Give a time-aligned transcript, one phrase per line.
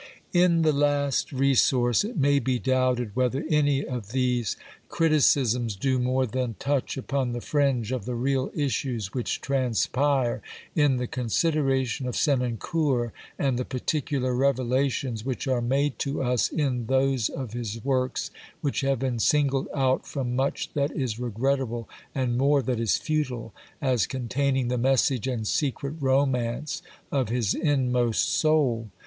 [0.33, 4.57] In the last resource it may be doubted whether any of these
[4.89, 10.41] criticisms do more than touch upon the fringe of the real issues which transpire
[10.73, 16.87] in the consideration of Senancour and the particular revelations which are made to us in
[16.87, 18.31] those of his works
[18.61, 23.53] which have been singled out from much that is regrettable and more that is futile
[23.83, 26.81] as containing the message and secret romance
[27.11, 28.89] of his inmost soul.